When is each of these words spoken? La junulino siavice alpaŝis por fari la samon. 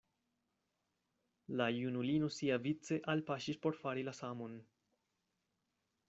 La 1.59 1.67
junulino 1.75 2.29
siavice 2.37 2.99
alpaŝis 3.13 3.59
por 3.65 3.77
fari 3.83 4.05
la 4.07 4.15
samon. 4.21 4.57